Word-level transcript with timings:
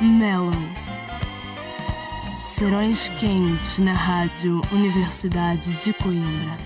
Mellow. 0.00 0.52
Serões 2.46 3.08
quentes 3.18 3.80
na 3.80 3.92
Rádio 3.92 4.62
Universidade 4.70 5.74
de 5.74 5.92
Coimbra. 5.92 6.56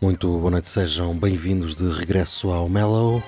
Muito 0.00 0.28
boa 0.38 0.52
noite, 0.52 0.68
sejam 0.68 1.18
bem-vindos 1.18 1.74
de 1.74 1.90
regresso 1.90 2.50
ao 2.52 2.68
Mellow. 2.68 3.20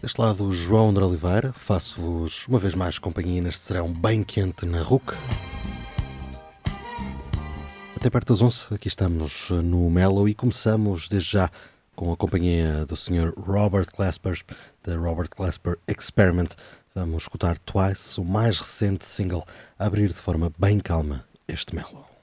Deste 0.00 0.18
lado, 0.18 0.50
João 0.50 0.94
de 0.94 1.00
Oliveira, 1.00 1.52
faço-vos 1.52 2.48
uma 2.48 2.58
vez 2.58 2.74
mais 2.74 2.98
companhia 2.98 3.42
neste 3.42 3.66
serão 3.66 3.92
bem 3.92 4.22
quente 4.22 4.64
na 4.64 4.80
RUC. 4.80 5.12
Até 8.06 8.12
perto 8.12 8.32
das 8.32 8.40
11, 8.40 8.72
aqui 8.72 8.86
estamos 8.86 9.50
no 9.50 9.90
Mellow 9.90 10.28
e 10.28 10.34
começamos 10.34 11.08
desde 11.08 11.32
já 11.32 11.50
com 11.96 12.12
a 12.12 12.16
companhia 12.16 12.86
do 12.86 12.94
Sr. 12.94 13.34
Robert 13.36 13.88
Glasper, 13.96 14.40
da 14.84 14.94
Robert 14.96 15.28
Glasper 15.36 15.76
Experiment. 15.88 16.50
Vamos 16.94 17.24
escutar 17.24 17.58
Twice, 17.58 18.20
o 18.20 18.24
mais 18.24 18.60
recente 18.60 19.04
single, 19.04 19.44
a 19.76 19.86
abrir 19.86 20.06
de 20.06 20.14
forma 20.14 20.52
bem 20.56 20.78
calma 20.78 21.24
este 21.48 21.74
Mellow. 21.74 22.15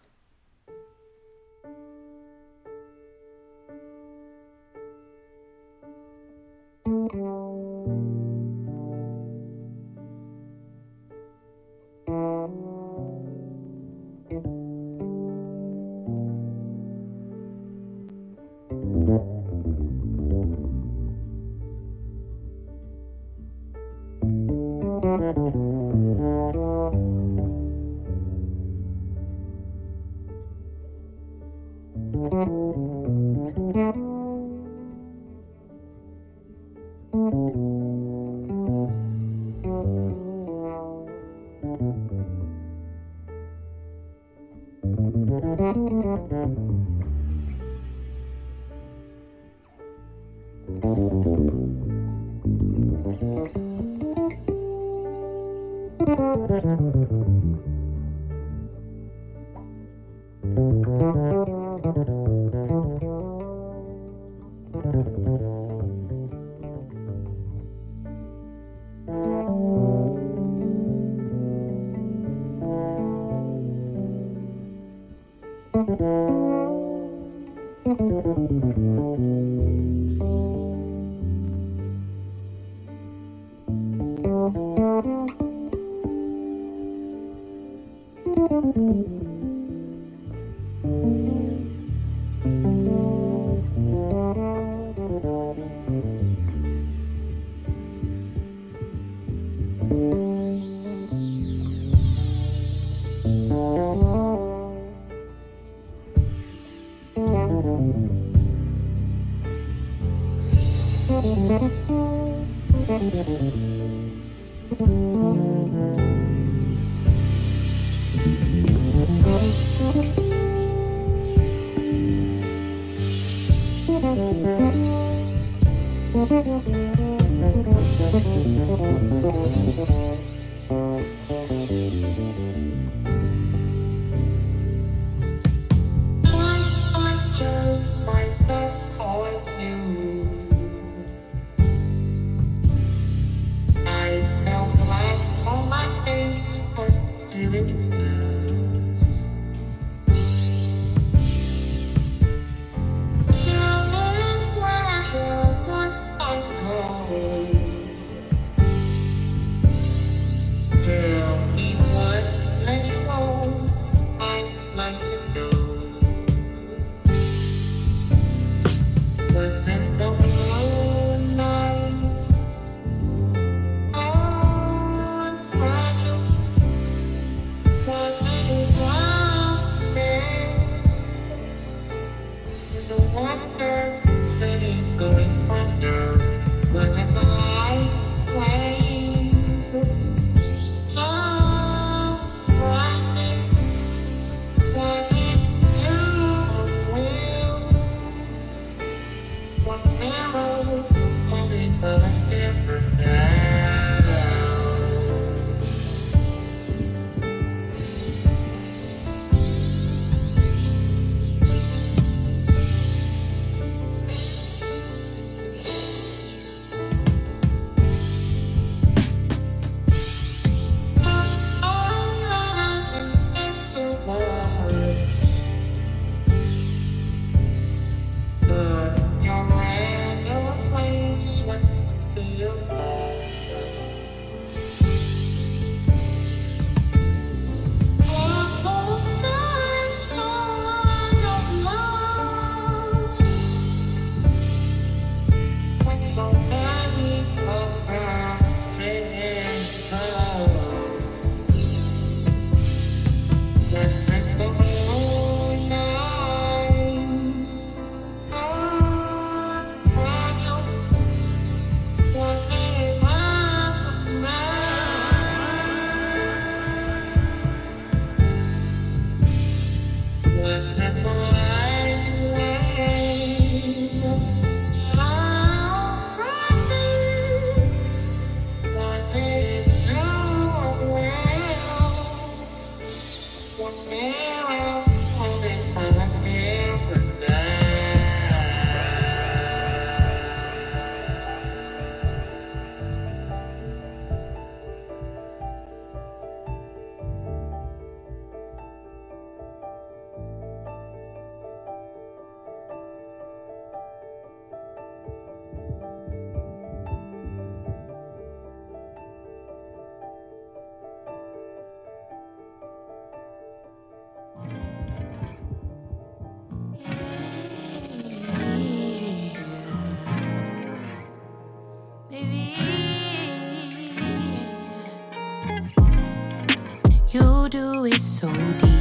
so 328.03 328.27
deep. 328.27 328.72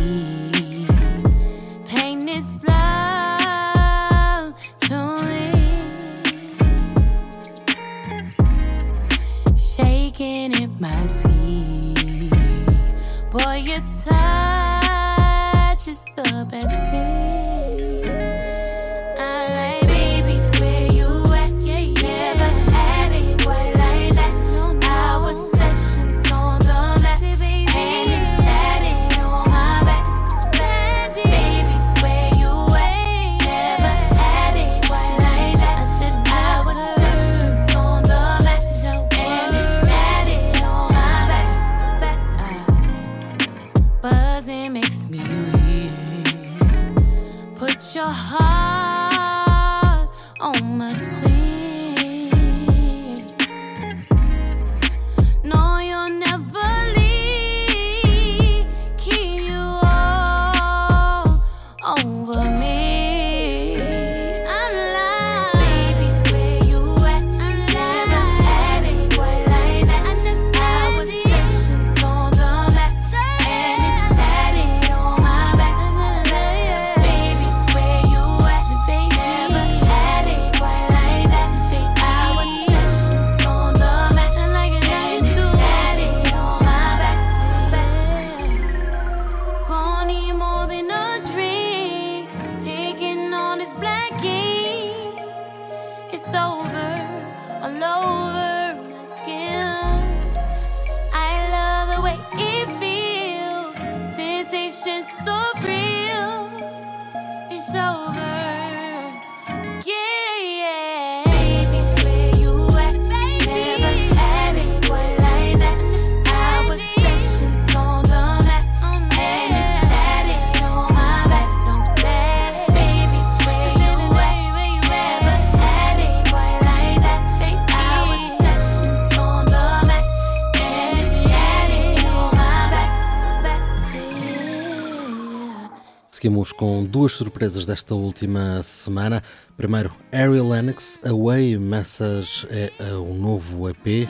Seguimos 136.23 136.53
com 136.53 136.85
duas 136.85 137.15
surpresas 137.15 137.67
desta 137.67 137.97
última 137.97 138.63
semana. 138.63 139.21
Primeiro, 139.57 139.93
Harry 140.13 140.41
Lennox, 140.41 141.01
Away 141.05 141.59
Message 141.59 142.47
é, 142.49 142.73
é 142.79 142.95
o 142.95 143.13
novo 143.13 143.69
EP, 143.69 144.09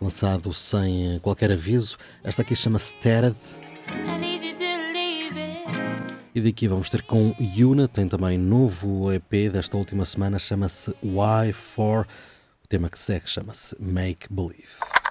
lançado 0.00 0.52
sem 0.52 1.18
qualquer 1.18 1.50
aviso. 1.50 1.98
Esta 2.22 2.42
aqui 2.42 2.54
chama-se 2.54 2.94
Tered. 2.94 3.34
E 6.32 6.40
daqui 6.40 6.68
vamos 6.68 6.88
ter 6.88 7.02
com 7.02 7.34
Yuna, 7.40 7.88
tem 7.88 8.06
também 8.06 8.38
novo 8.38 9.12
EP 9.12 9.50
desta 9.52 9.76
última 9.76 10.04
semana, 10.04 10.38
chama-se 10.38 10.94
Why 11.02 11.52
For. 11.52 12.06
O 12.62 12.68
tema 12.68 12.88
que 12.88 13.00
segue 13.00 13.28
chama-se 13.28 13.74
Make 13.82 14.32
Believe. 14.32 15.01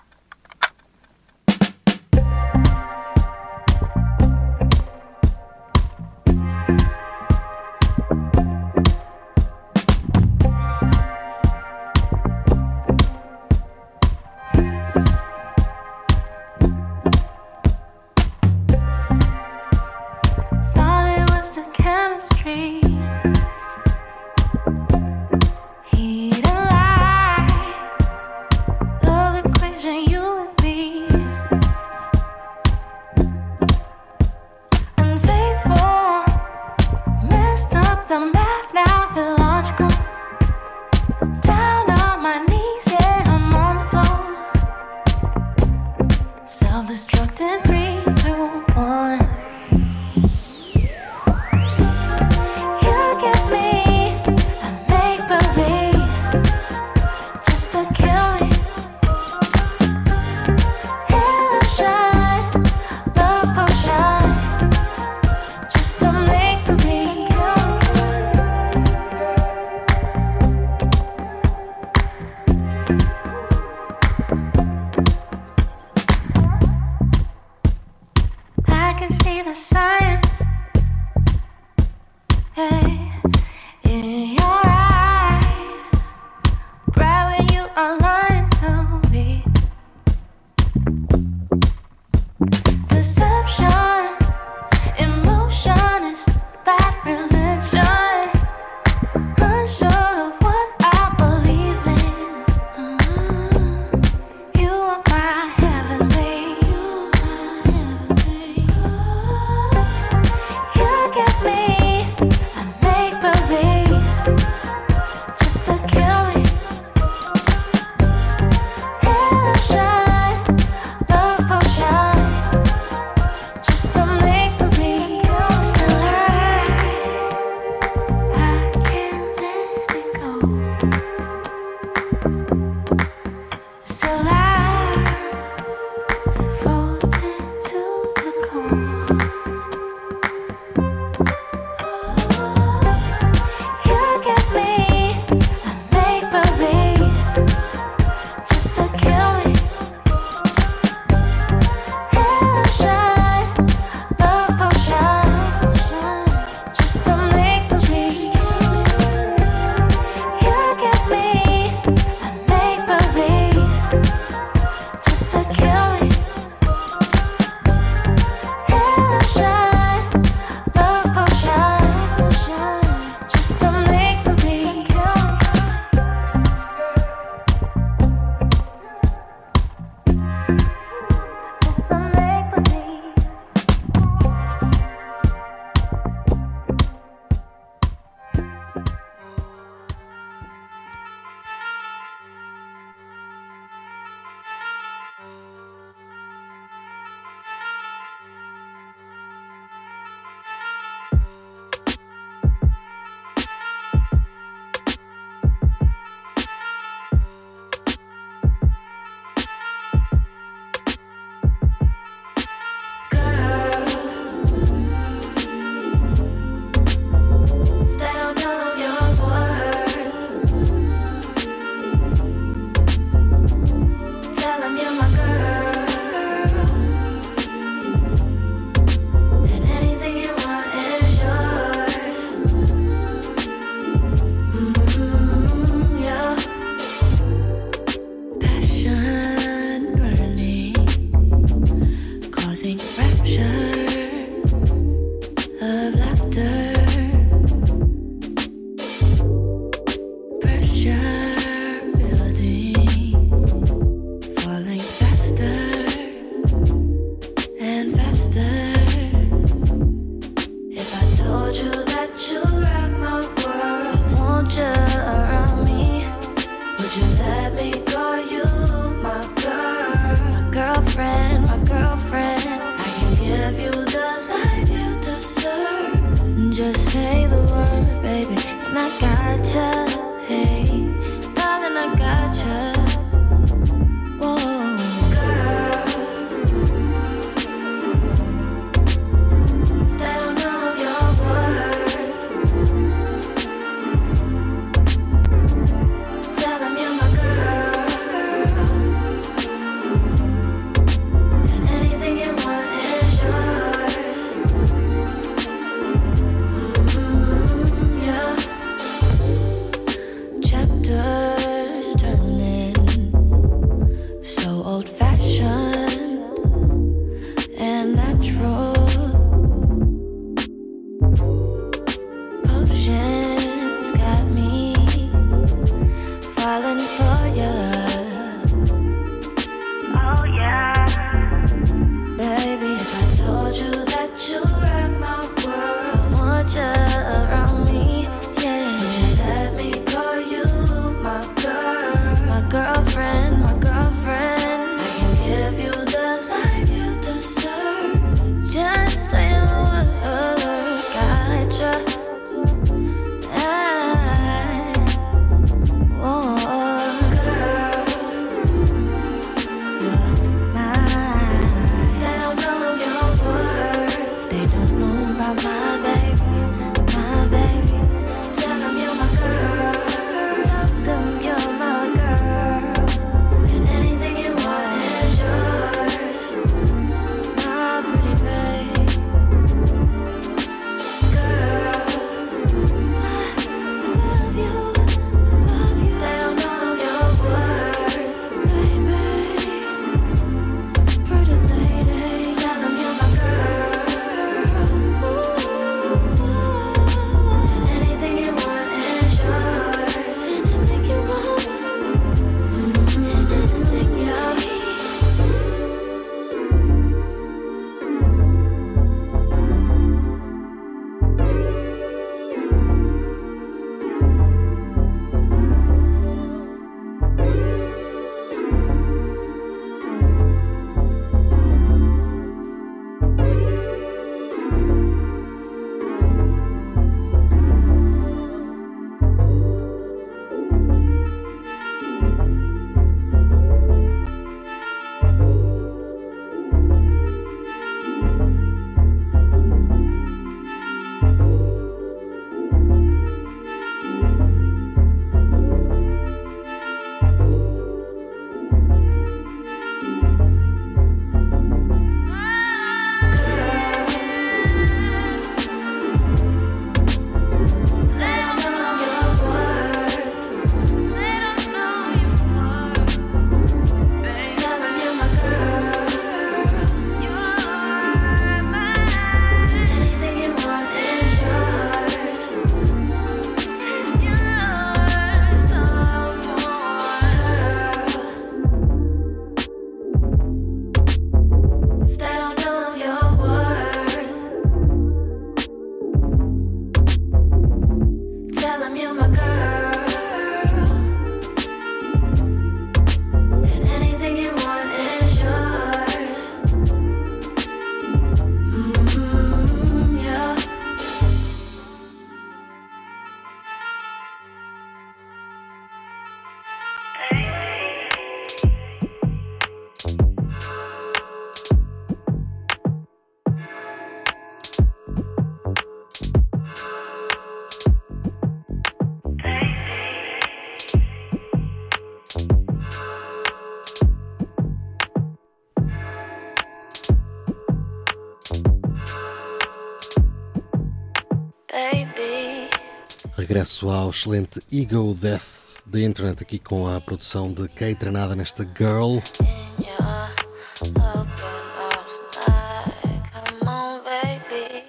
acesso 533.42 533.72
ao 533.72 533.90
excelente 533.90 534.40
Ego 534.52 534.94
Death 534.94 535.64
da 535.66 535.82
internet, 535.82 536.22
aqui 536.22 536.38
com 536.38 536.68
a 536.68 536.80
produção 536.80 537.34
de 537.34 537.50
Kay 537.50 537.74
Tranada 537.74 538.16
nesta 538.16 538.44
Girl. 538.44 539.00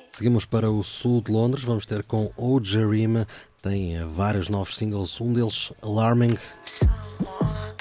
Seguimos 0.09 0.47
para 0.47 0.71
o 0.71 0.83
sul 0.83 1.21
de 1.21 1.31
Londres, 1.31 1.65
vamos 1.65 1.85
ter 1.85 2.03
com 2.05 2.33
O 2.35 2.59
Jerima, 2.63 3.27
tem 3.61 4.03
vários 4.09 4.49
novos 4.49 4.77
singles, 4.79 5.21
um 5.21 5.35
deles 5.35 5.71
Alarming, 5.83 6.39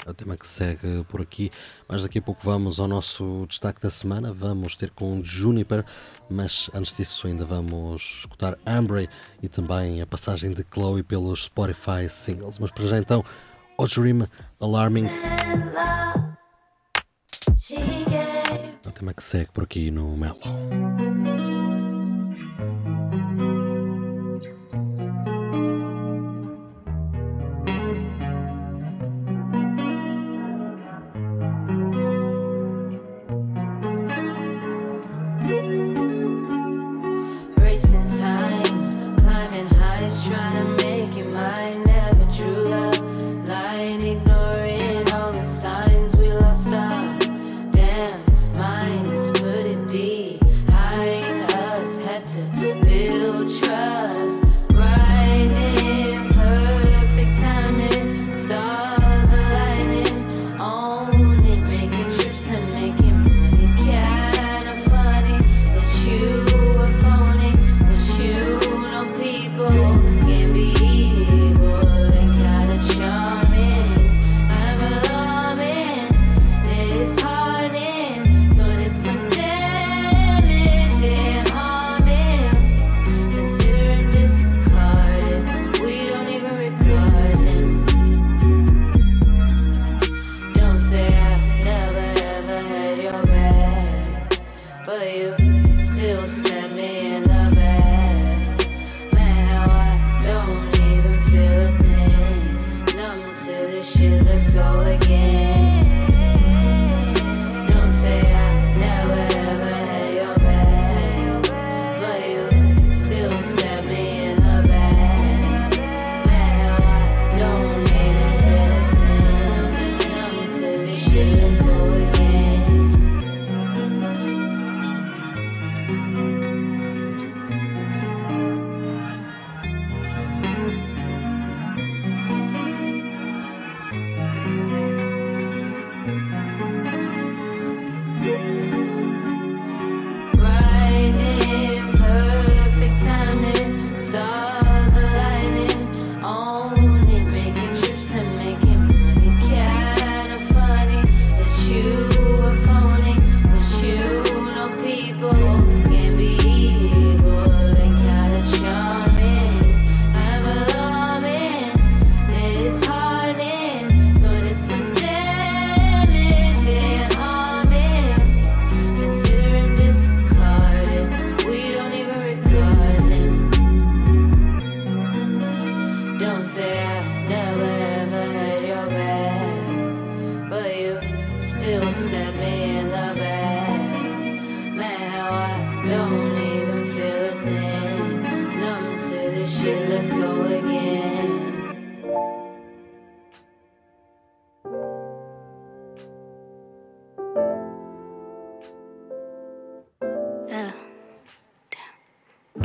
o 0.06 0.14
tema 0.14 0.36
que 0.36 0.46
segue 0.46 1.04
por 1.08 1.20
aqui, 1.20 1.50
mas 1.88 2.02
daqui 2.02 2.18
a 2.18 2.22
pouco 2.22 2.40
vamos 2.42 2.80
ao 2.80 2.88
nosso 2.88 3.46
destaque 3.48 3.80
da 3.80 3.90
semana, 3.90 4.32
vamos 4.32 4.74
ter 4.76 4.90
com 4.90 5.22
Juniper, 5.22 5.84
mas 6.28 6.68
antes 6.74 6.96
disso 6.96 7.26
ainda 7.26 7.44
vamos 7.44 8.20
escutar 8.20 8.58
Ambre 8.66 9.08
e 9.42 9.48
também 9.48 10.00
a 10.00 10.06
passagem 10.06 10.52
de 10.52 10.64
Chloe 10.72 11.02
pelos 11.02 11.44
Spotify 11.44 12.08
singles, 12.08 12.58
mas 12.58 12.70
para 12.70 12.86
já 12.86 12.98
então, 12.98 13.24
O 13.78 13.86
Jarima, 13.86 14.28
Alarming. 14.60 15.06
É 18.84 18.88
o 18.88 18.92
tema 18.92 19.14
que 19.14 19.22
segue 19.22 19.50
por 19.52 19.64
aqui 19.64 19.90
no 19.90 20.16
Melo. 20.16 20.91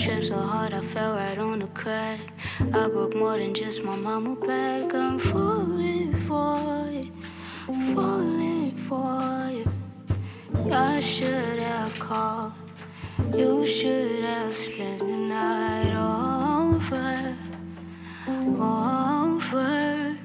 Trip 0.08 0.24
so 0.24 0.38
hard, 0.38 0.74
I 0.74 0.80
fell 0.80 1.16
right 1.16 1.38
on 1.38 1.60
the 1.60 1.68
crack. 1.68 2.20
I 2.74 2.88
broke 2.88 3.14
more 3.14 3.38
than 3.38 3.54
just 3.54 3.84
my 3.84 3.98
mama 3.98 4.38
back. 4.38 4.96
I'm 4.96 5.20
falling 5.20 6.16
for 6.16 6.90
you, 6.94 7.12
falling 7.94 8.72
for 8.72 9.50
you. 9.52 9.70
I 10.72 11.02
should 11.02 11.60
have 11.60 12.00
called, 12.00 12.54
you 13.36 13.66
should 13.66 14.24
have 14.24 14.56
spent 14.56 15.00
the 15.00 15.18
night 15.36 15.92
over, 15.92 17.36
over. 18.64 20.18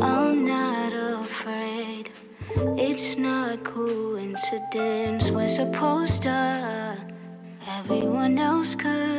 I'm 0.00 0.46
not 0.46 0.92
afraid, 0.92 2.10
it's 2.78 3.16
not 3.16 3.64
coincidence. 3.64 5.32
We're 5.32 5.48
supposed 5.48 6.22
to 6.22 7.05
everyone 7.88 8.36
else 8.36 8.74
could. 8.74 9.15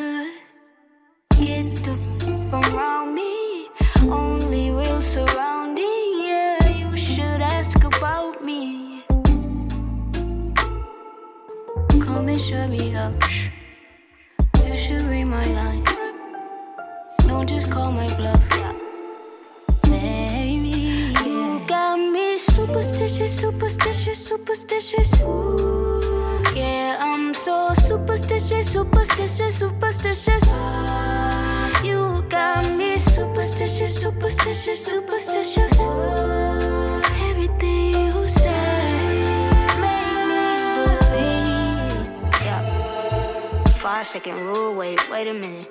Second 44.07 44.39
rule. 44.39 44.73
Wait, 44.73 45.09
wait 45.11 45.27
a 45.27 45.33
minute. 45.33 45.69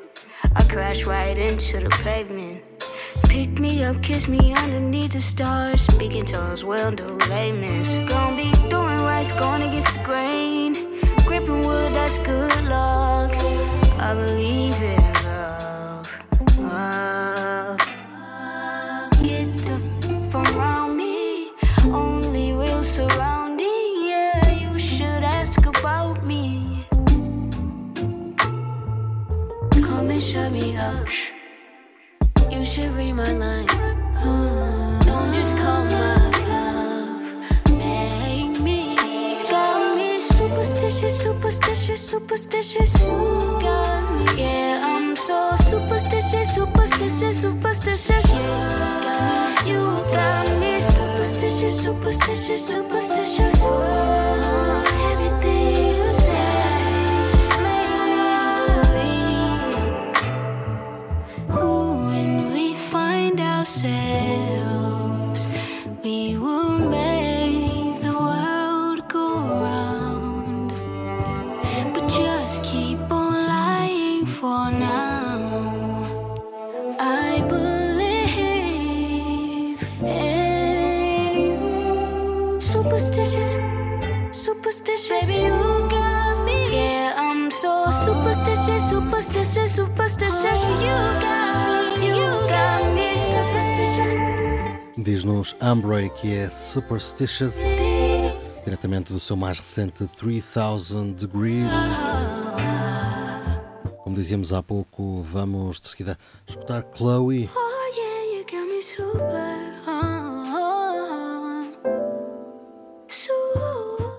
I 0.54 0.62
crash 0.64 1.04
right 1.04 1.38
into 1.38 1.80
the 1.80 1.88
pavement. 1.88 2.62
Pick 3.30 3.58
me 3.58 3.82
up, 3.82 4.02
kiss 4.02 4.28
me 4.28 4.52
underneath 4.52 5.12
the 5.12 5.22
stars. 5.22 5.80
Speaking 5.80 6.26
tongues, 6.26 6.62
well, 6.62 6.90
no 6.92 7.16
laments. 7.30 7.96
Gonna 8.12 8.36
be 8.36 8.52
doing 8.68 9.00
right, 9.08 9.26
going 9.38 9.62
against 9.62 9.90
the 9.94 10.04
grain. 10.04 11.00
Gripping 11.24 11.62
wood, 11.62 11.94
that's 11.94 12.18
good 12.18 12.64
luck. 12.68 13.32
Me 30.34 30.76
up. 30.76 31.06
You 32.50 32.64
should 32.64 32.90
read 32.96 33.12
my 33.12 33.30
line. 33.32 33.66
Don't 35.06 35.32
just 35.32 35.56
call 35.56 35.84
my 35.84 36.30
bluff. 36.44 37.70
Make 37.70 38.60
me. 38.60 38.96
Got 39.48 39.96
me 39.96 40.18
superstitious, 40.18 41.22
superstitious, 41.22 42.00
superstitious. 42.00 43.00
You 43.00 43.58
got 43.62 44.02
me. 44.18 44.42
Yeah, 44.42 44.82
I'm 44.84 45.14
so 45.14 45.54
superstitious, 45.70 46.54
superstitious, 46.54 47.40
superstitious. 47.40 48.26
Yeah, 48.34 49.02
got 49.04 49.64
me. 49.64 49.70
You 49.70 49.82
got 50.10 50.48
me 50.58 50.80
superstitious, 50.80 51.84
superstitious, 51.84 52.66
superstitious. 52.66 53.56
Everything 53.62 54.75
superstitious, 89.22 89.72
superstitious, 89.72 90.34
superstitious. 90.34 90.60
You 90.82 90.96
got 91.20 91.98
me, 92.00 92.06
you 92.08 92.48
got 92.48 92.94
me, 92.94 93.16
superstitious. 93.16 94.12
Diz-nos 94.98 95.56
Umbre 95.60 96.10
que 96.10 96.34
é 96.34 96.50
Superstitious, 96.50 97.56
diretamente 98.64 99.12
do 99.12 99.20
seu 99.20 99.36
mais 99.36 99.58
recente 99.58 100.06
3000 100.18 101.14
Degrees. 101.14 101.72
Como 104.04 104.16
dizíamos 104.16 104.52
há 104.52 104.62
pouco, 104.62 105.22
vamos 105.22 105.80
de 105.80 105.88
seguida 105.88 106.18
escutar 106.46 106.84
Chloe. 106.94 107.48
Oh 107.54 107.92
yeah, 107.96 108.38
you 108.38 108.44
got 108.44 108.70
me 108.70 108.82
super. 108.82 109.55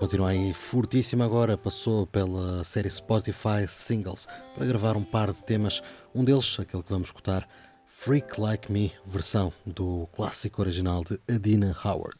Continua 0.08 0.30
aí 0.30 0.54
fortíssima 0.54 1.26
agora, 1.26 1.58
passou 1.58 2.06
pela 2.06 2.64
série 2.64 2.90
Spotify 2.90 3.68
Singles 3.68 4.26
para 4.54 4.64
gravar 4.64 4.96
um 4.96 5.04
par 5.04 5.30
de 5.34 5.44
temas. 5.44 5.82
Um 6.14 6.24
deles, 6.24 6.56
aquele 6.58 6.82
que 6.82 6.88
vamos 6.88 7.08
escutar, 7.08 7.46
Freak 7.86 8.40
Like 8.40 8.72
Me, 8.72 8.90
versão 9.04 9.52
do 9.66 10.08
clássico 10.10 10.62
original 10.62 11.04
de 11.04 11.20
Adina 11.30 11.76
Howard. 11.84 12.16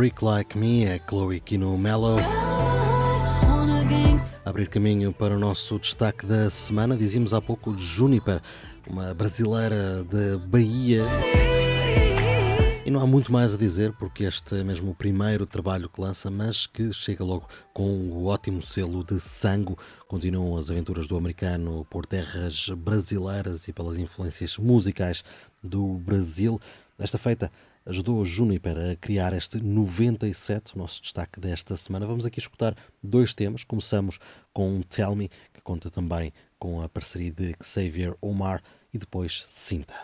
Freak 0.00 0.24
Like 0.24 0.56
Me 0.56 0.86
é 0.86 0.98
Chloe 0.98 1.36
aqui 1.36 1.58
no 1.58 1.76
Mellow. 1.76 2.16
On 2.16 3.70
a 3.70 3.84
gangster. 3.84 4.40
Abrir 4.46 4.66
caminho 4.66 5.12
para 5.12 5.34
o 5.34 5.38
nosso 5.38 5.78
destaque 5.78 6.24
da 6.24 6.48
semana, 6.48 6.96
dizíamos 6.96 7.34
há 7.34 7.40
pouco 7.42 7.76
Juniper, 7.76 8.40
uma 8.88 9.12
brasileira 9.12 10.02
da 10.04 10.38
Bahia. 10.38 11.04
E 12.82 12.90
não 12.90 13.02
há 13.02 13.06
muito 13.06 13.30
mais 13.30 13.52
a 13.52 13.58
dizer, 13.58 13.92
porque 13.92 14.24
este 14.24 14.60
é 14.60 14.64
mesmo 14.64 14.92
o 14.92 14.94
primeiro 14.94 15.44
trabalho 15.44 15.90
que 15.90 16.00
lança, 16.00 16.30
mas 16.30 16.66
que 16.66 16.90
chega 16.94 17.22
logo 17.22 17.46
com 17.74 17.82
o 17.84 18.24
ótimo 18.24 18.62
selo 18.62 19.04
de 19.04 19.20
sangue. 19.20 19.76
Continuam 20.08 20.56
as 20.56 20.70
aventuras 20.70 21.06
do 21.06 21.14
americano 21.14 21.86
por 21.90 22.06
terras 22.06 22.70
brasileiras 22.70 23.68
e 23.68 23.72
pelas 23.74 23.98
influências 23.98 24.56
musicais 24.56 25.22
do 25.62 25.98
Brasil. 25.98 26.58
Desta 26.98 27.18
feita, 27.18 27.52
ajudou 27.86 28.18
o 28.18 28.24
Juniper 28.24 28.76
a 28.76 28.96
criar 28.96 29.32
este 29.32 29.62
97, 29.62 30.74
o 30.74 30.78
nosso 30.78 31.00
destaque 31.02 31.40
desta 31.40 31.76
semana. 31.76 32.06
Vamos 32.06 32.26
aqui 32.26 32.38
escutar 32.38 32.74
dois 33.02 33.34
temas. 33.34 33.64
Começamos 33.64 34.18
com 34.52 34.80
Tell 34.82 35.14
Me, 35.14 35.28
que 35.52 35.60
conta 35.62 35.90
também 35.90 36.32
com 36.58 36.82
a 36.82 36.88
parceria 36.88 37.30
de 37.30 37.54
Xavier 37.62 38.14
Omar, 38.20 38.62
e 38.92 38.98
depois 38.98 39.44
Cinta. 39.48 39.94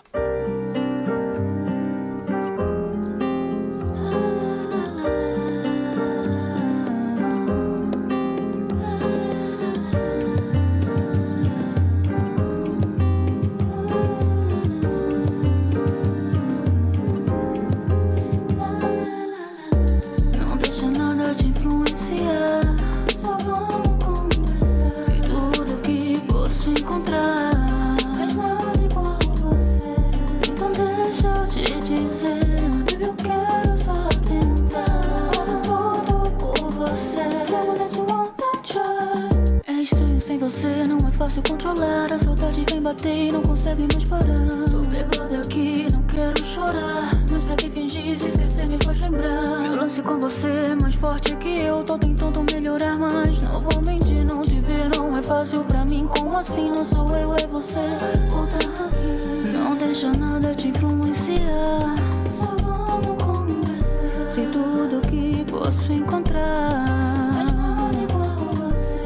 Assim? 56.37 56.69
Não 56.71 56.85
sou 56.85 57.07
eu, 57.17 57.35
é 57.35 57.47
você. 57.47 57.81
Volta 58.29 58.57
aqui. 58.57 59.53
Não 59.53 59.75
deixa 59.75 60.13
nada 60.13 60.55
te 60.55 60.69
influenciar. 60.69 61.97
Só 62.29 62.55
vamos 62.63 63.23
conversar. 63.25 64.31
Sei 64.31 64.47
tudo 64.49 65.01
que 65.09 65.45
posso 65.51 65.91
encontrar. 65.93 67.33
Mas 67.35 67.53
não 67.53 67.91
igual 68.03 68.53
você. 68.55 69.01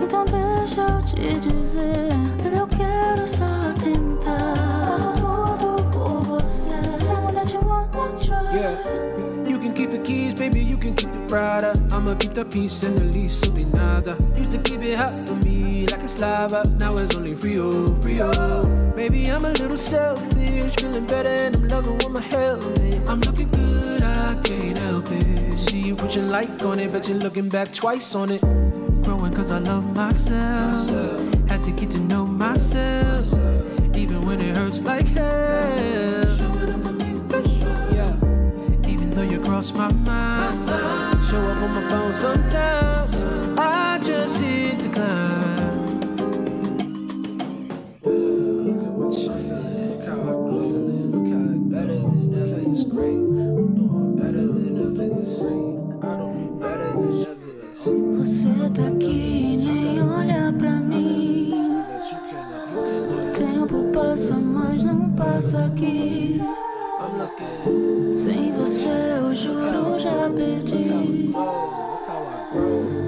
Então 0.00 0.24
deixa 0.24 0.82
eu 0.82 1.02
te 1.02 1.40
dizer. 1.40 2.12
Baby, 2.42 2.56
eu 2.56 2.66
quero 2.68 3.26
só 3.26 3.72
tentar. 3.82 5.14
Tudo 5.16 5.90
por 5.90 6.20
você. 6.22 6.70
Yeah. 8.52 8.76
You 9.46 9.58
can 9.58 9.72
keep 9.74 9.90
the 9.90 9.98
keys, 9.98 10.34
baby, 10.34 10.60
you 10.60 10.76
can 10.76 10.94
keep 10.94 11.12
the 11.12 11.18
Prada. 11.28 11.72
I'ma 11.92 12.16
keep 12.16 12.34
the 12.34 12.44
peace 12.44 12.82
and 12.82 12.98
release 13.00 13.34
so 13.40 13.50
they 13.50 13.64
nada. 13.64 14.16
Used 14.36 14.50
to 14.52 14.58
keep 14.58 14.82
it 14.82 14.98
hot 14.98 15.12
for 15.26 15.36
me 15.46 15.69
it's 16.12 16.20
lava. 16.20 16.62
Now 16.78 16.96
it's 16.98 17.16
only 17.16 17.34
Frio, 17.34 17.86
Frio. 18.00 18.64
Maybe 18.96 19.26
I'm 19.26 19.44
a 19.44 19.50
little 19.50 19.78
selfish, 19.78 20.74
feeling 20.76 21.06
better 21.06 21.28
and 21.28 21.56
I'm 21.56 21.68
loving 21.68 21.94
what 21.98 22.10
my 22.12 22.20
health. 22.20 22.82
I'm 23.06 23.20
looking 23.20 23.50
good, 23.50 24.02
I 24.02 24.34
can't 24.42 24.78
help 24.78 25.10
it. 25.10 25.58
See 25.58 25.80
you 25.80 25.96
put 25.96 26.14
your 26.14 26.24
like 26.24 26.62
on 26.62 26.80
it, 26.80 26.92
bet 26.92 27.08
you're 27.08 27.18
looking 27.18 27.48
back 27.48 27.72
twice 27.72 28.14
on 28.14 28.30
it. 28.30 28.40
Growing 29.02 29.32
cause 29.32 29.50
I 29.50 29.58
love 29.58 29.94
myself. 29.94 30.88
Had 31.48 31.64
to 31.64 31.70
get 31.72 31.90
to 31.90 31.98
know 31.98 32.26
myself. 32.26 33.32
Even 33.94 34.24
when 34.26 34.40
it 34.40 34.56
hurts 34.56 34.80
like 34.80 35.06
hell. 35.06 36.28
Even 38.86 39.10
though 39.10 39.22
you 39.22 39.40
cross 39.40 39.72
my 39.72 39.92
mind, 39.92 40.68
show 41.28 41.38
up 41.38 41.62
on 41.62 41.70
my 41.74 41.90
phone 41.90 42.14
sometimes. 42.14 43.24
I 43.58 43.98
just 43.98 44.40
hit 44.40 44.78
decline. 44.78 45.29
Look 45.29 45.29
tempo 63.70 63.84
passa, 63.92 64.34
mas 64.34 64.82
não 64.82 65.10
passa 65.10 65.64
aqui. 65.64 66.40
Sem 68.16 68.52
você 68.52 68.88
eu 69.18 69.34
juro 69.34 69.98
já 69.98 70.28
perdi 70.34 71.32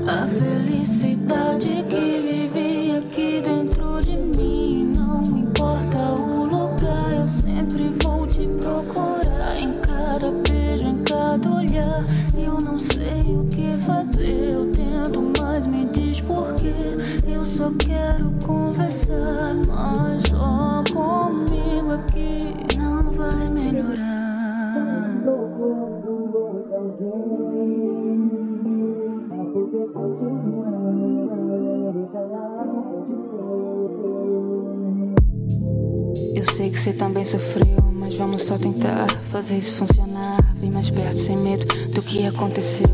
a 0.07 0.27
felicidade 0.27 1.85
que 1.89 2.21
vivi 2.21 2.97
aqui 2.97 3.43
dentro 3.43 4.01
de 4.01 4.17
mim. 4.39 4.93
Não 4.97 5.23
importa 5.23 5.99
o 6.21 6.47
lugar, 6.47 7.13
eu 7.13 7.29
sempre 7.29 7.93
vou 8.03 8.27
te 8.27 8.47
procurar. 8.61 9.57
Em 9.59 9.75
cada 9.81 10.31
beijo, 10.49 10.85
em 10.87 11.03
cada 11.03 11.51
olhar, 11.51 12.05
eu 12.37 12.57
não 12.65 12.79
sei 12.79 13.23
o 13.37 13.45
que 13.47 13.77
fazer. 13.83 14.47
Eu 14.47 14.71
tento, 14.71 15.33
mas 15.41 15.67
me 15.67 15.87
diz 15.87 16.21
por 16.21 16.55
quê. 16.55 16.73
Eu 17.27 17.45
só 17.45 17.71
quero 17.79 18.33
conversar, 18.45 19.55
você 36.83 36.93
também 36.93 37.25
sofreu, 37.25 37.93
mas 37.95 38.17
vamos 38.17 38.43
só 38.43 38.59
tentar 38.59 39.09
fazer 39.31 39.55
isso 39.55 39.75
funcionar. 39.75 40.37
Vem 40.57 40.69
mais 40.73 40.91
perto, 40.91 41.17
sem 41.17 41.37
medo 41.37 41.65
do 41.93 42.03
que 42.03 42.27
aconteceu. 42.27 42.89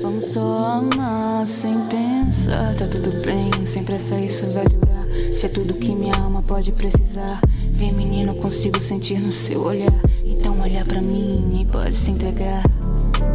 Vamos 0.00 0.26
só 0.26 0.58
amar 0.58 1.44
sem 1.44 1.76
pensar. 1.88 2.72
Tá 2.76 2.86
tudo 2.86 3.10
bem, 3.24 3.50
sem 3.66 3.82
pressa 3.82 4.14
isso 4.20 4.48
vai 4.50 4.64
durar. 4.66 5.04
Se 5.32 5.46
é 5.46 5.48
tudo 5.48 5.74
que 5.74 5.92
minha 5.92 6.14
alma 6.20 6.40
pode 6.40 6.70
precisar. 6.70 7.40
Vem, 7.72 7.92
menino, 7.92 8.32
consigo 8.36 8.80
sentir 8.80 9.18
no 9.18 9.32
seu 9.32 9.60
olhar. 9.64 10.00
Então 10.24 10.60
olha 10.60 10.84
pra 10.84 11.02
mim 11.02 11.62
e 11.62 11.64
pode 11.64 11.96
se 11.96 12.12
entregar. 12.12 12.62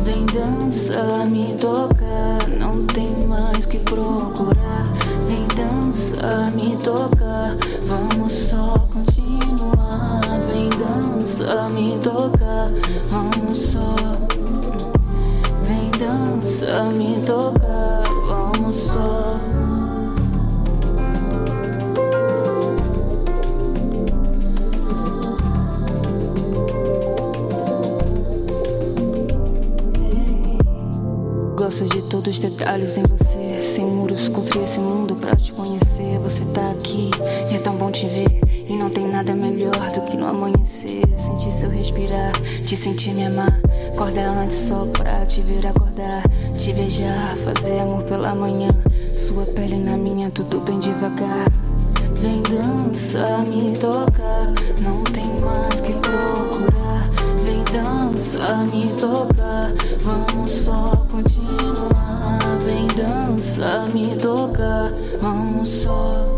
Vem 0.06 0.26
dançar, 0.28 1.26
me 1.26 1.54
tocar, 1.56 2.48
não 2.58 2.86
tem 2.86 3.28
mais 3.28 3.66
que 3.66 3.78
procurar. 3.80 4.86
Vem 5.28 5.46
dançar, 5.54 6.50
me 6.54 6.78
tocar, 6.78 7.58
vamos 7.86 8.32
só 8.32 8.88
continuar. 8.94 9.57
Vem 11.28 11.36
dançar, 11.36 11.70
me 11.70 12.00
tocar, 12.00 12.70
vamos 13.10 13.58
só. 13.58 13.96
Vem 15.64 15.92
dançar, 16.00 16.90
me 16.94 17.20
tocar, 17.20 18.04
vamos 18.26 18.76
só. 18.76 19.38
Gosto 31.58 31.86
de 31.86 32.02
todos 32.04 32.30
os 32.30 32.40
detalhes 32.40 32.98
em 32.98 33.04
você. 33.04 33.62
Sem 33.62 33.84
muros, 33.84 34.30
construí 34.30 34.64
esse 34.64 34.80
mundo 34.80 35.14
pra 35.14 35.36
te 35.36 35.52
conhecer. 35.52 36.20
Você 36.20 36.46
tá 36.54 36.72
aqui 36.72 37.12
e 37.52 37.56
é 37.56 37.60
tão 37.60 37.76
bom 37.76 37.92
te 37.92 38.08
ver. 38.08 38.47
E 38.68 38.76
não 38.76 38.90
tem 38.90 39.08
nada 39.08 39.34
melhor 39.34 39.92
do 39.94 40.02
que 40.02 40.18
no 40.18 40.28
amanhecer. 40.28 41.04
Sentir 41.18 41.52
seu 41.52 41.70
respirar, 41.70 42.34
te 42.66 42.76
sentir 42.76 43.14
me 43.14 43.26
amar. 43.26 43.60
Acorda 43.94 44.30
antes 44.30 44.58
só 44.58 44.86
pra 44.88 45.26
te 45.26 45.42
ver 45.42 45.66
acordar. 45.66 46.22
Te 46.58 46.74
beijar, 46.74 47.36
fazer 47.38 47.80
amor 47.80 48.04
pela 48.04 48.36
manhã. 48.36 48.68
Sua 49.16 49.46
pele 49.46 49.78
na 49.78 49.96
minha, 49.96 50.30
tudo 50.30 50.60
bem 50.60 50.80
devagar. 50.80 51.48
Vem 52.20 52.42
dançar, 52.44 53.46
me 53.46 53.74
tocar. 53.78 54.54
Não 54.82 55.04
tem 55.04 55.40
mais 55.40 55.80
que 55.80 55.94
procurar. 55.94 57.10
Vem 57.44 57.64
dançar, 57.72 58.66
me 58.66 58.88
tocar. 59.00 59.72
Vamos 60.04 60.52
só 60.52 61.06
continuar. 61.10 62.40
Vem 62.66 62.88
dançar, 62.88 63.88
me 63.90 64.16
tocar. 64.16 64.92
Vamos 65.22 65.70
só. 65.70 66.37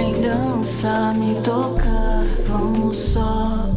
Vem 0.00 0.22
dançar, 0.22 1.12
me 1.14 1.34
tocar. 1.42 2.24
Vamos 2.48 2.96
só. 2.96 3.69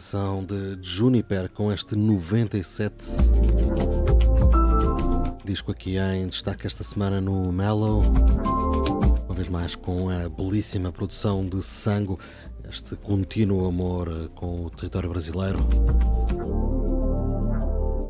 interpretação 0.00 0.42
de 0.42 0.78
Juniper 0.80 1.50
com 1.50 1.70
este 1.70 1.94
97. 1.94 3.06
Disco 5.44 5.70
aqui 5.70 5.98
em 5.98 6.26
destaque 6.26 6.66
esta 6.66 6.82
semana 6.82 7.20
no 7.20 7.52
Mellow. 7.52 8.00
Uma 9.26 9.34
vez 9.34 9.48
mais 9.48 9.76
com 9.76 10.08
a 10.08 10.26
belíssima 10.28 10.90
produção 10.90 11.46
de 11.46 11.62
Sango, 11.62 12.18
este 12.68 12.96
contínuo 12.96 13.66
amor 13.66 14.30
com 14.34 14.64
o 14.64 14.70
território 14.70 15.10
brasileiro. 15.10 15.58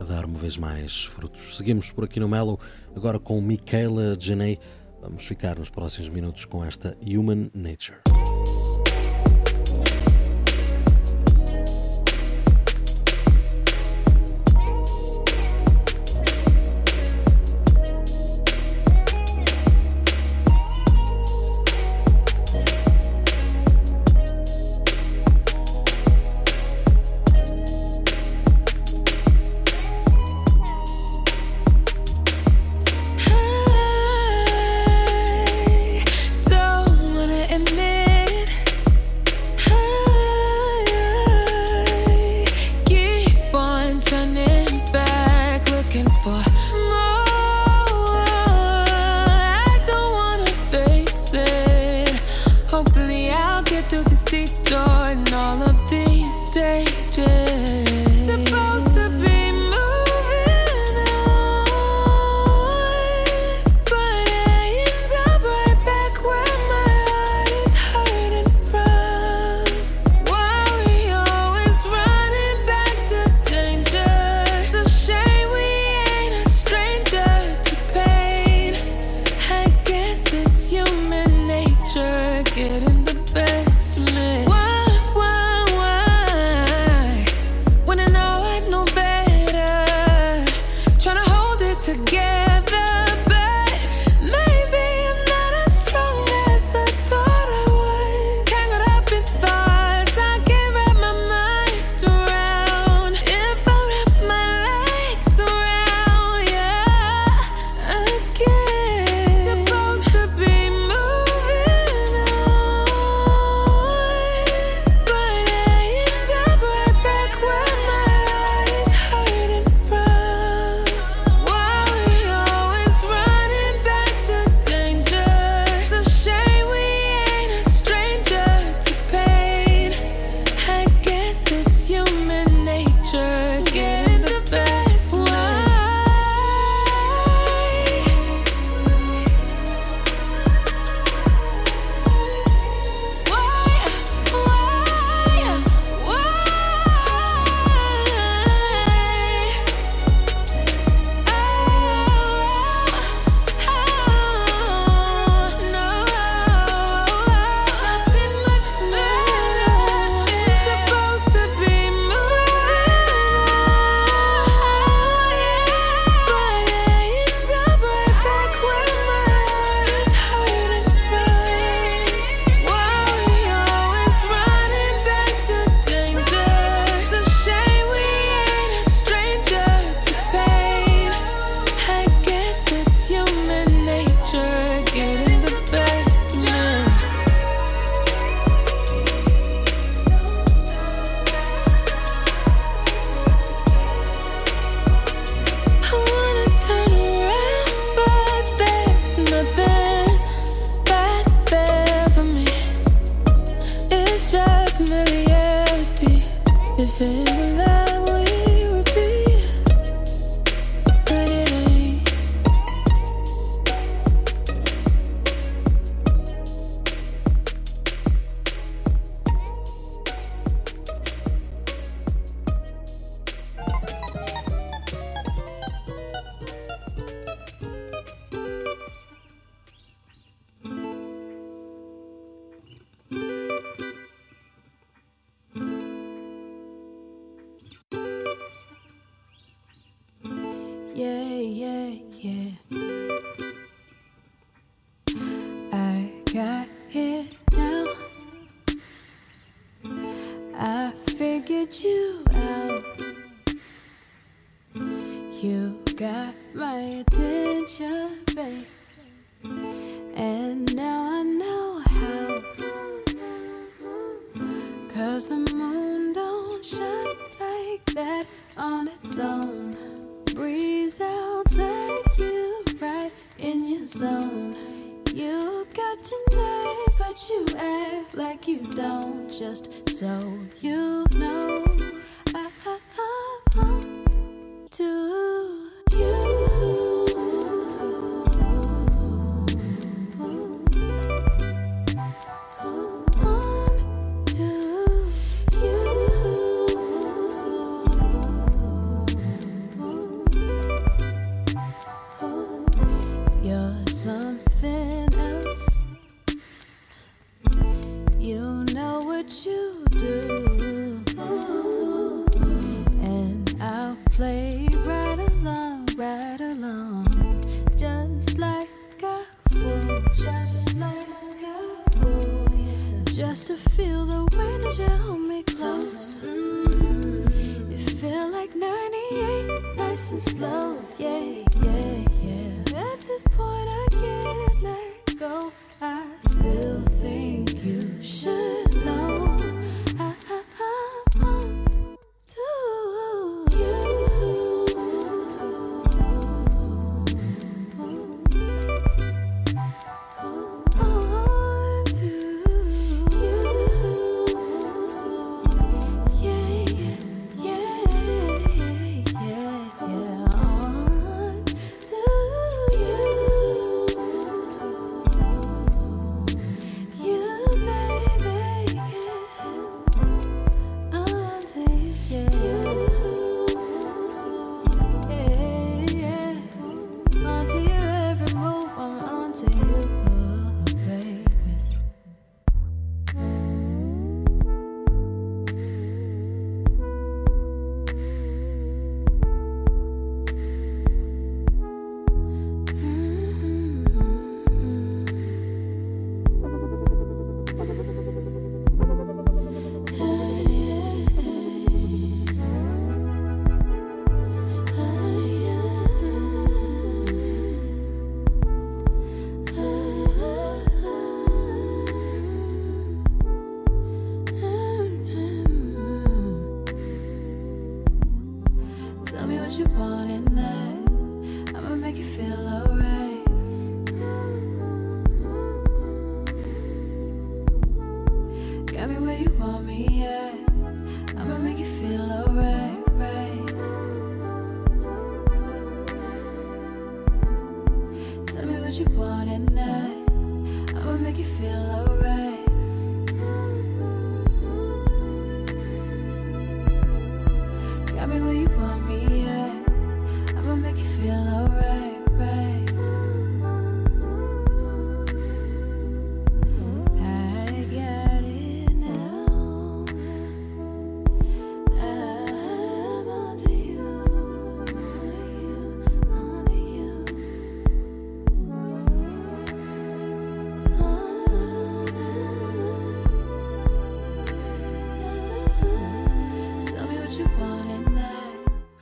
A 0.01 0.05
dar 0.05 0.25
uma 0.25 0.39
vez 0.39 0.57
mais 0.57 1.05
frutos. 1.05 1.57
Seguimos 1.57 1.91
por 1.91 2.05
aqui 2.05 2.21
no 2.21 2.29
Mellow, 2.29 2.59
agora 2.95 3.19
com 3.19 3.41
Michaela 3.41 4.17
Janey. 4.19 4.61
Vamos 5.03 5.25
ficar 5.25 5.59
nos 5.59 5.69
próximos 5.69 6.09
minutos 6.09 6.45
com 6.45 6.65
esta 6.65 6.95
Human 7.05 7.51
Nature. 7.53 7.99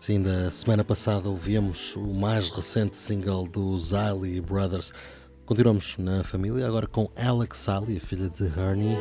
Sim, 0.08 0.22
da 0.22 0.50
semana 0.50 0.82
passada 0.82 1.28
ouvimos 1.28 1.94
o 1.94 2.14
mais 2.14 2.48
recente 2.48 2.96
single 2.96 3.46
dos 3.46 3.90
Ziley 3.90 4.40
Brothers. 4.40 4.90
Continuamos 5.44 5.98
na 5.98 6.24
família, 6.24 6.66
agora 6.66 6.86
com 6.86 7.10
Alex 7.14 7.58
Sally, 7.58 7.98
a 7.98 8.00
filha 8.00 8.30
de 8.30 8.44
Ernie. 8.58 8.96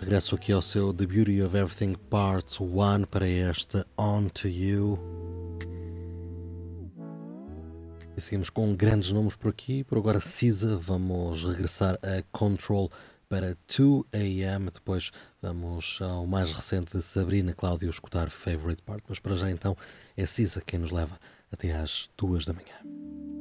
Regresso 0.00 0.34
aqui 0.34 0.50
ao 0.50 0.62
seu 0.62 0.94
The 0.94 1.04
Beauty 1.04 1.42
of 1.42 1.54
Everything 1.54 1.94
Part 2.08 2.62
1 2.62 3.04
para 3.04 3.28
esta 3.28 3.86
On 3.98 4.28
To 4.28 4.48
You. 4.48 4.98
E 8.16 8.20
seguimos 8.22 8.48
com 8.48 8.74
grandes 8.74 9.12
nomes 9.12 9.36
por 9.36 9.50
aqui. 9.50 9.84
Por 9.84 9.98
agora, 9.98 10.20
Cisa. 10.20 10.78
Vamos 10.78 11.44
regressar 11.44 11.98
a 12.02 12.22
Control 12.32 12.90
para 13.34 13.56
2 13.76 14.04
AM. 14.12 14.70
Depois 14.72 15.10
vamos 15.42 15.98
ao 16.00 16.24
mais 16.24 16.52
recente 16.52 16.96
de 16.96 17.02
Sabrina 17.02 17.52
Cláudio 17.52 17.90
escutar 17.90 18.30
Favorite 18.30 18.80
Part. 18.82 19.02
Mas 19.08 19.18
para 19.18 19.34
já 19.34 19.50
então 19.50 19.76
é 20.16 20.24
Cisa 20.24 20.62
quem 20.64 20.78
nos 20.78 20.92
leva 20.92 21.18
até 21.50 21.72
às 21.72 22.08
2 22.16 22.44
da 22.44 22.52
manhã. 22.52 23.33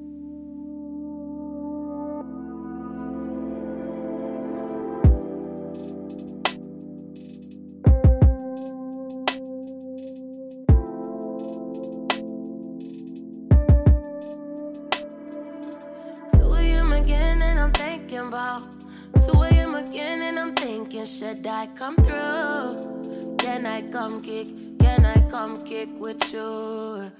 Come 25.44 25.66
kick 25.66 25.90
with 26.00 26.22
you? 26.32 27.12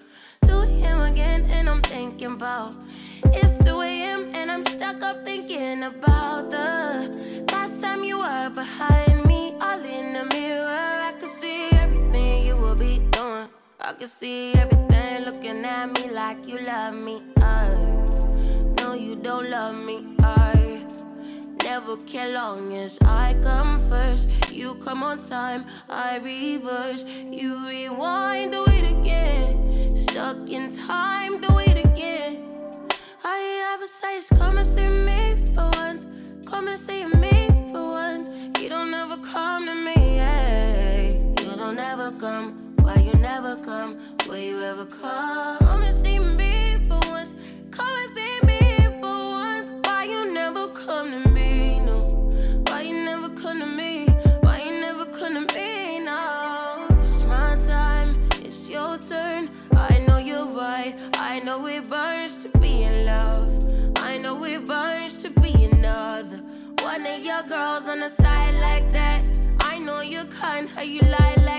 2 0.48 0.62
a.m. 0.62 1.02
again, 1.02 1.46
and 1.52 1.68
I'm 1.68 1.82
thinking 1.82 2.34
about 2.38 2.72
it's 3.26 3.66
2 3.66 3.82
a.m. 3.82 4.34
and 4.34 4.50
I'm 4.50 4.64
stuck 4.64 5.04
up 5.04 5.26
thinking 5.26 5.84
about 5.84 6.50
the 6.50 7.46
last 7.52 7.82
time 7.82 8.02
you 8.04 8.20
were 8.20 8.50
behind 8.56 9.26
me, 9.26 9.56
all 9.62 9.84
in 9.84 10.14
the 10.14 10.24
mirror. 10.36 10.94
I 11.10 11.12
could 11.20 11.34
see 11.42 11.68
everything 11.72 12.46
you 12.48 12.56
will 12.62 12.76
be 12.76 13.00
doing. 13.12 13.50
I 13.82 13.92
could 13.92 14.14
see 14.20 14.54
everything 14.54 15.26
looking 15.26 15.66
at 15.66 15.88
me 15.96 16.10
like 16.10 16.48
you 16.48 16.60
love 16.60 16.94
me. 16.94 17.22
Uh, 17.42 17.44
I 17.44 18.82
know 18.82 18.94
you 18.94 19.18
don't 19.18 19.50
love 19.50 19.86
me 19.86 20.13
never 21.80 21.98
care 22.06 22.30
long 22.30 22.72
as 22.76 23.00
I 23.02 23.36
come 23.42 23.72
first. 23.90 24.30
You 24.52 24.76
come 24.86 25.02
on 25.02 25.18
time, 25.28 25.66
I 25.90 26.20
reverse. 26.20 27.04
You 27.40 27.68
rewind, 27.68 28.52
do 28.52 28.64
it 28.68 28.86
again. 28.96 29.74
Stuck 29.98 30.48
in 30.52 30.70
time, 30.70 31.42
do 31.42 31.58
it 31.58 31.78
again. 31.88 32.32
All 33.26 33.40
you 33.48 33.60
ever 33.74 33.88
say 33.88 34.18
is 34.18 34.28
come 34.38 34.58
and 34.60 34.68
see 34.68 34.88
me 34.88 35.36
for 35.56 35.72
once. 35.82 36.06
Come 36.46 36.68
and 36.68 36.80
see 36.80 37.06
me 37.24 37.48
for 37.72 37.86
once. 38.04 38.30
You 38.60 38.70
don't 38.70 38.94
ever 38.94 39.18
come 39.18 39.66
to 39.66 39.74
me, 39.74 40.02
hey. 40.26 41.34
You 41.40 41.56
don't 41.56 41.80
ever 41.80 42.12
come. 42.22 42.76
Why 42.84 42.98
you 42.98 43.14
never 43.14 43.56
come? 43.66 43.98
Will 44.28 44.38
you 44.38 44.62
ever 44.62 44.86
come 44.86 45.82
and 45.82 45.96
see 45.96 46.20
me? 46.20 46.33
girls 67.48 67.88
on 67.88 68.00
the 68.00 68.10
side 68.10 68.56
like 68.62 68.90
that. 68.90 69.28
I 69.60 69.78
know 69.80 70.02
you're 70.02 70.26
kind, 70.26 70.70
how 70.70 70.82
you 70.82 71.02
lie 71.02 71.36
like 71.46 71.53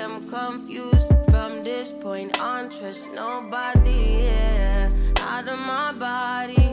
am 0.00 0.22
confused. 0.22 1.12
From 1.30 1.62
this 1.62 1.92
point 1.92 2.40
on, 2.40 2.70
trust 2.70 3.14
nobody. 3.14 4.24
Yeah. 4.24 4.88
Out 5.18 5.46
of 5.48 5.58
my 5.58 5.92
body, 5.98 6.72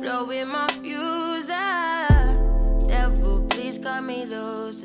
blowing 0.00 0.48
my 0.48 0.68
fuse. 0.80 1.48
Yeah. 1.48 2.08
Devil, 2.88 3.46
please 3.50 3.78
cut 3.78 4.02
me 4.04 4.24
loose. 4.24 4.84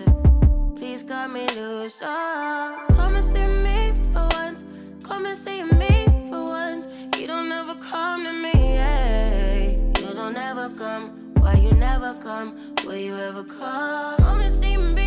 Please 0.76 1.04
cut 1.04 1.32
me 1.32 1.48
loose. 1.50 2.02
Oh. 2.02 2.86
Come 2.96 3.16
and 3.16 3.24
see 3.24 3.48
me 3.48 3.94
for 4.12 4.28
once. 4.34 4.64
Come 5.04 5.26
and 5.26 5.38
see 5.38 5.64
me 5.64 5.94
for 6.30 6.42
once. 6.42 6.88
You 7.18 7.28
don't 7.28 7.52
ever 7.52 7.76
come 7.76 8.24
to 8.24 8.34
me. 8.34 8.54
Yeah. 8.54 9.70
You 10.02 10.14
don't 10.14 10.38
ever 10.38 10.68
come. 10.80 11.34
Why 11.40 11.54
you 11.54 11.72
never 11.72 12.14
come? 12.24 12.58
Will 12.84 12.96
you 12.96 13.16
ever 13.16 13.44
come? 13.44 14.18
Come 14.18 14.42
and 14.42 14.52
see 14.52 14.78
me. 14.78 15.05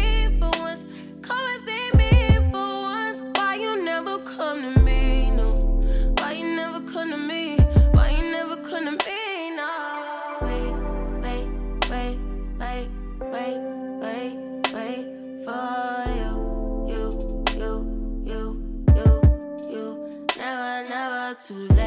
too. 21.39 21.78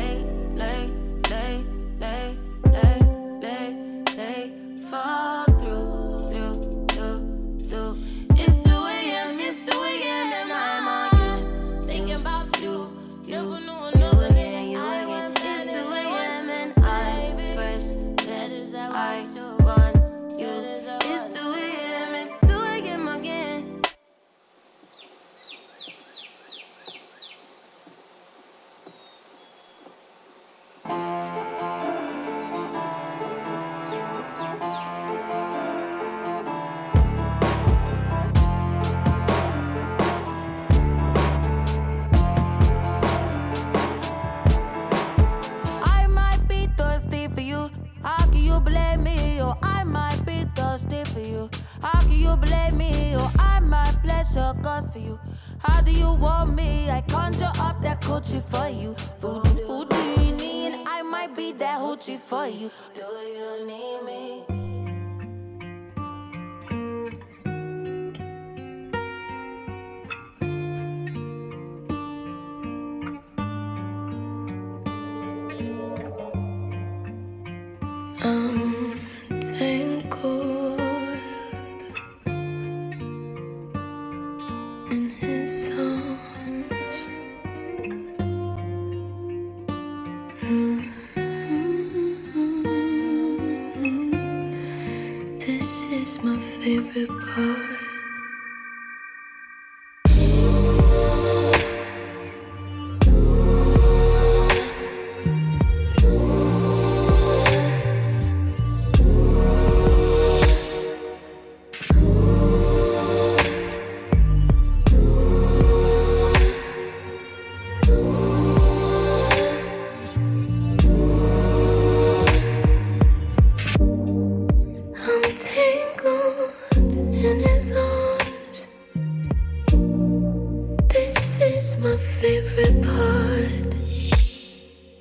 my 131.81 131.97
favorite 131.97 132.83
part. 132.83 133.73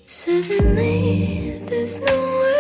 Suddenly, 0.07 1.59
there's 1.69 2.01
no 2.01 2.60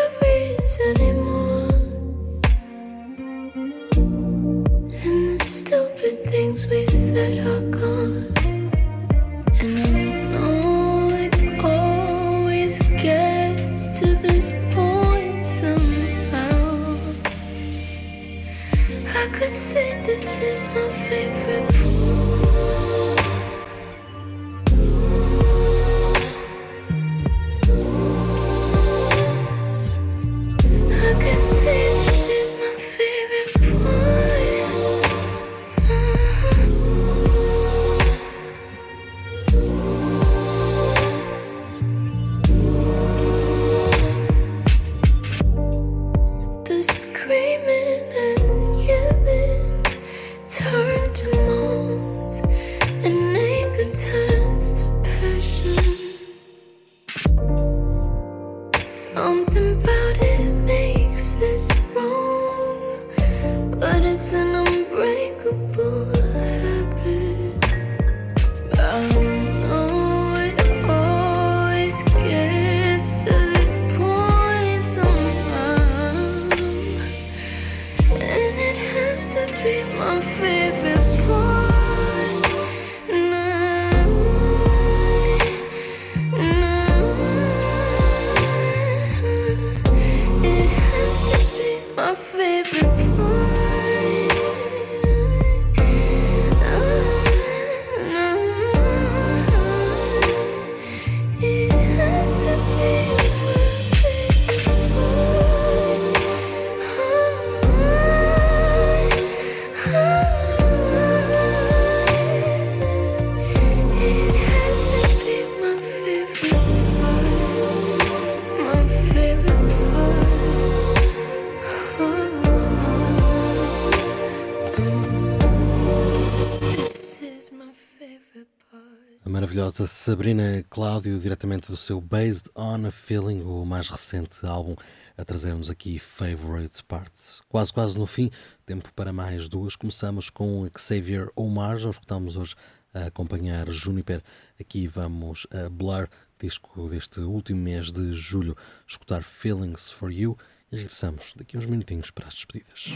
Sabrina 129.87 130.64
Cláudio, 130.68 131.18
diretamente 131.18 131.70
do 131.70 131.76
seu 131.76 132.01
Based 132.01 132.51
on 132.55 132.87
a 132.87 132.91
Feeling, 132.91 133.43
o 133.43 133.64
mais 133.64 133.89
recente 133.89 134.45
álbum, 134.45 134.74
a 135.16 135.24
trazermos 135.24 135.70
aqui 135.70 135.99
Favorite 135.99 136.83
Parts. 136.85 137.43
Quase, 137.49 137.72
quase 137.72 137.99
no 137.99 138.07
fim, 138.07 138.31
tempo 138.66 138.93
para 138.95 139.12
mais 139.12 139.49
duas. 139.49 139.76
Começamos 139.76 140.28
com 140.31 140.68
Xavier 140.76 141.28
Omar, 141.35 141.78
já 141.78 141.89
o 141.89 141.91
escutamos 141.91 142.37
hoje 142.37 142.55
a 142.93 143.07
acompanhar 143.07 143.70
Juniper. 143.70 144.22
Aqui 144.59 144.87
vamos 144.87 145.47
a 145.51 145.68
Blur, 145.68 146.09
disco 146.39 146.89
deste 146.89 147.20
último 147.20 147.61
mês 147.61 147.91
de 147.93 148.12
julho, 148.12 148.57
escutar 148.87 149.22
Feelings 149.22 149.91
for 149.91 150.11
You 150.11 150.37
e 150.70 150.76
regressamos 150.76 151.33
daqui 151.37 151.57
a 151.57 151.61
uns 151.61 151.66
minutinhos 151.66 152.11
para 152.11 152.26
as 152.26 152.35
despedidas. 152.35 152.87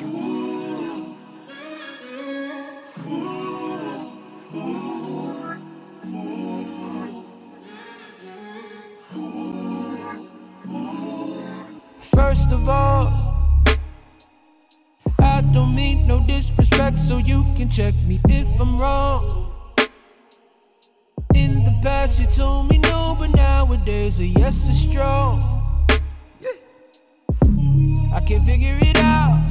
First 12.15 12.53
of 12.53 12.69
all, 12.69 13.13
I 15.21 15.41
don't 15.53 15.75
mean 15.75 16.07
no 16.07 16.23
disrespect, 16.23 16.99
so 16.99 17.19
you 17.19 17.45
can 17.57 17.69
check 17.69 17.95
me 18.07 18.21
if 18.29 18.61
I'm 18.61 18.79
wrong. 18.79 19.53
In 21.35 21.65
the 21.65 21.75
past, 21.83 22.21
you 22.21 22.27
told 22.27 22.71
me 22.71 22.79
no, 22.79 23.17
but 23.19 23.35
nowadays 23.35 24.21
a 24.21 24.27
yes 24.27 24.69
is 24.69 24.81
strong. 24.89 25.43
I 28.13 28.21
can't 28.21 28.47
figure 28.47 28.79
it 28.81 28.97
out. 28.99 29.51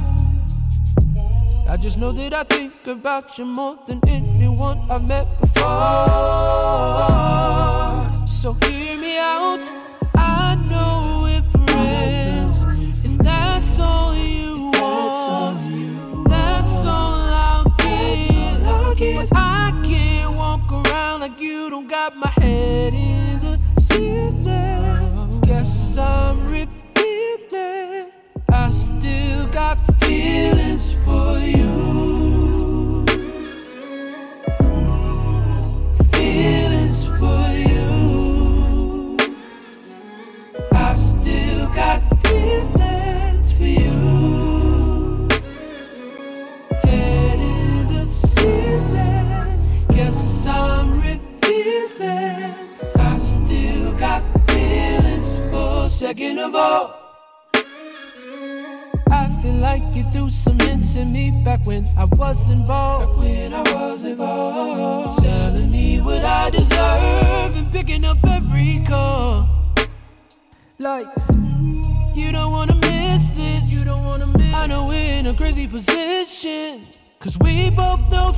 I 1.68 1.76
just 1.76 1.98
know 1.98 2.12
that 2.12 2.32
I 2.32 2.44
think 2.44 2.86
about 2.86 3.36
you 3.36 3.44
more 3.44 3.76
than 3.86 4.00
anyone 4.06 4.78
I've 4.90 5.06
met 5.06 5.26
before. 5.40 5.66
So 8.26 8.52
hear 8.64 8.96
me 8.96 9.18
out. 9.18 9.60
I 10.16 10.56
know 10.70 11.13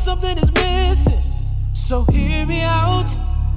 something 0.06 0.38
is 0.38 0.52
missing. 0.52 1.20
So 1.72 2.04
hear 2.12 2.46
me 2.46 2.60
out, 2.62 3.10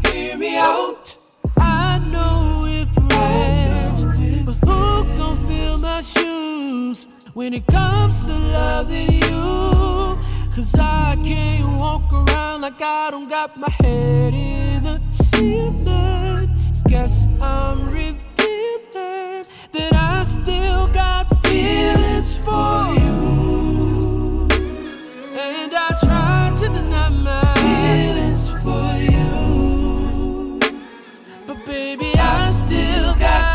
hear 0.07 0.35
me 0.35 0.57
out. 0.57 1.15
I 1.59 1.99
know 2.11 2.61
we're 2.63 2.87
but 4.45 4.57
who 4.65 5.17
gon' 5.17 5.37
fill 5.47 5.77
my 5.77 6.01
shoes 6.01 7.05
when 7.35 7.53
it 7.53 7.67
comes 7.67 8.25
to 8.25 8.33
loving 8.33 9.11
you? 9.11 10.17
Cause 10.55 10.73
I 10.73 11.17
can't 11.23 11.79
walk 11.79 12.11
around 12.11 12.61
like 12.61 12.81
I 12.81 13.11
don't 13.11 13.29
got 13.29 13.55
my 13.55 13.69
head 13.83 14.35
in 14.35 14.81
the 14.81 14.99
ceiling. 15.11 16.49
Guess 16.87 17.27
I'm 17.39 17.85
revealing 17.89 19.45
that 19.75 19.93
I 19.93 20.23
still 20.23 20.87
got 20.87 21.25
feelings 21.43 22.37
for 22.37 22.93
you. 22.93 22.98
Doctor. 33.19 33.48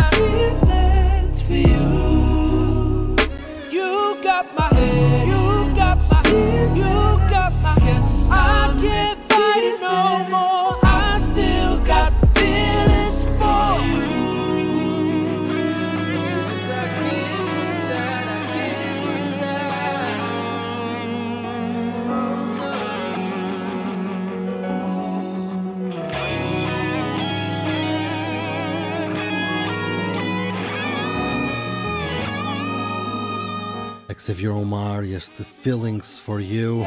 Xavier 34.19 34.53
Omar 34.53 35.05
e 35.05 35.15
este 35.15 35.43
Feelings 35.43 36.19
for 36.19 36.41
You. 36.41 36.85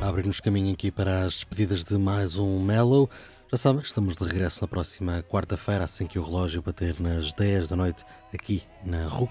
Abrir-nos 0.00 0.40
caminho 0.40 0.72
aqui 0.72 0.90
para 0.90 1.24
as 1.24 1.34
despedidas 1.34 1.84
de 1.84 1.96
mais 1.98 2.36
um 2.38 2.58
Mellow. 2.62 3.08
Já 3.52 3.58
sabem, 3.58 3.82
estamos 3.82 4.16
de 4.16 4.24
regresso 4.24 4.62
na 4.62 4.68
próxima 4.68 5.22
quarta-feira, 5.28 5.84
assim 5.84 6.06
que 6.06 6.18
o 6.18 6.22
relógio 6.22 6.62
bater 6.62 7.00
nas 7.00 7.32
10 7.32 7.68
da 7.68 7.76
noite, 7.76 8.04
aqui 8.32 8.62
na 8.84 9.06
RUC. 9.06 9.30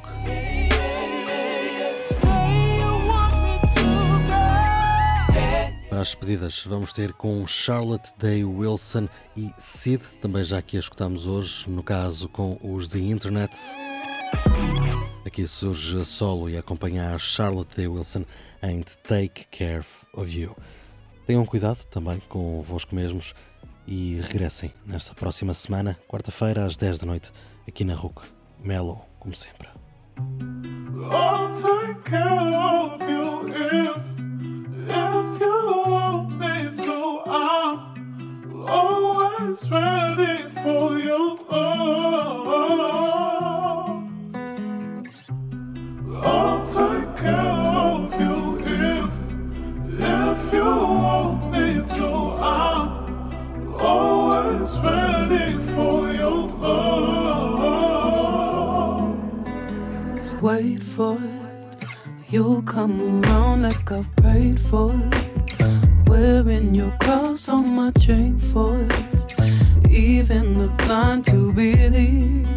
As 5.99 6.09
despedidas, 6.09 6.63
vamos 6.65 6.93
ter 6.93 7.11
com 7.11 7.45
Charlotte 7.45 8.13
Day 8.17 8.45
Wilson 8.45 9.09
e 9.35 9.51
Sid, 9.57 10.01
também 10.21 10.45
já 10.45 10.61
que 10.61 10.77
a 10.77 10.79
escutamos 10.79 11.27
hoje, 11.27 11.69
no 11.69 11.83
caso 11.83 12.29
com 12.29 12.57
os 12.63 12.87
The 12.87 12.99
Internet. 12.99 13.53
Aqui 15.25 15.45
surge 15.45 16.05
solo 16.05 16.49
e 16.49 16.57
acompanhar 16.57 17.19
Charlotte 17.19 17.75
Day 17.75 17.87
Wilson 17.87 18.23
em 18.63 18.81
Take 18.81 19.45
Care 19.51 19.85
of 20.13 20.39
You. 20.39 20.55
Tenham 21.25 21.45
cuidado 21.45 21.83
também 21.85 22.21
convosco 22.29 22.95
mesmos 22.95 23.33
e 23.85 24.21
regressem 24.21 24.73
nesta 24.85 25.13
próxima 25.13 25.53
semana, 25.53 25.99
quarta-feira, 26.07 26.65
às 26.65 26.77
10 26.77 26.99
da 26.99 27.07
noite, 27.07 27.31
aqui 27.67 27.83
na 27.83 27.93
RUC. 27.93 28.21
Mellow, 28.63 29.05
como 29.19 29.35
sempre. 29.35 29.67
I'll 30.17 31.53
take 31.53 32.03
care 32.03 32.55
of 32.55 33.01
you 33.01 33.49
if, 33.49 33.97
if 34.87 35.41
you 35.41 35.58
always 39.49 39.71
ready 39.71 40.43
for 40.61 40.99
your 40.99 41.37
love. 41.49 42.77
I'll 46.23 46.65
take 46.67 47.17
care 47.17 47.35
of 47.35 48.13
you 48.21 48.59
if, 48.63 49.11
if 49.99 50.53
you 50.53 50.65
want 50.65 51.51
me 51.51 51.81
to. 51.95 52.07
I'm 52.39 52.89
always 53.79 54.79
ready 54.81 55.57
for 55.73 56.11
your 56.11 56.47
love. 56.47 57.09
Wait 60.43 60.83
for 60.83 61.17
it, 61.17 61.85
you'll 62.29 62.61
come 62.61 63.01
around 63.01 63.63
like 63.63 63.91
I've 63.91 64.15
prayed 64.17 64.59
for 64.59 64.91
it. 64.93 65.13
Wearing 66.07 66.75
your 66.75 66.91
cross 66.99 67.49
on 67.49 67.75
my 67.75 67.91
chain 67.91 68.37
for 68.53 68.79
it. 68.81 69.18
Even 69.89 70.53
the 70.59 70.67
blind 70.77 71.25
to 71.25 71.51
believe. 71.53 72.47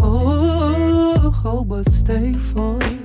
Oh, 0.00 1.42
oh, 1.44 1.64
but 1.64 1.90
stay 1.90 2.34
for 2.34 2.78
it. 2.82 3.04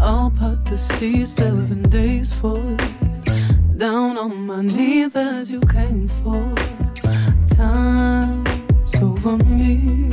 I'll 0.00 0.30
part 0.30 0.64
the 0.64 0.78
sea 0.78 1.24
seven 1.26 1.82
days 1.88 2.32
for 2.32 2.58
it. 2.58 3.78
Down 3.78 4.18
on 4.18 4.46
my 4.46 4.62
knees 4.62 5.16
as 5.16 5.50
you 5.50 5.60
came 5.60 6.08
for. 6.08 6.54
It 6.56 7.56
Time's 7.56 8.94
over 8.96 9.36
me. 9.38 10.03